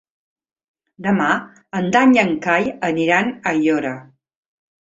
[1.07, 1.27] Demà
[1.81, 3.97] en Dan i en Cai aniran a Aiora.